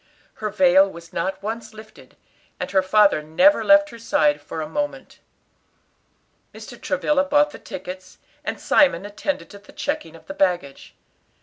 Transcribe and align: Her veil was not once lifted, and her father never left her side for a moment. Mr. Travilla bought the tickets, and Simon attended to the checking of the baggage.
Her 0.41 0.49
veil 0.49 0.89
was 0.89 1.13
not 1.13 1.43
once 1.43 1.75
lifted, 1.75 2.17
and 2.59 2.71
her 2.71 2.81
father 2.81 3.21
never 3.21 3.63
left 3.63 3.91
her 3.91 3.99
side 3.99 4.41
for 4.41 4.59
a 4.59 4.67
moment. 4.67 5.19
Mr. 6.55 6.81
Travilla 6.81 7.23
bought 7.23 7.51
the 7.51 7.59
tickets, 7.59 8.17
and 8.43 8.59
Simon 8.59 9.05
attended 9.05 9.51
to 9.51 9.59
the 9.59 9.71
checking 9.71 10.15
of 10.15 10.25
the 10.25 10.33
baggage. 10.33 10.95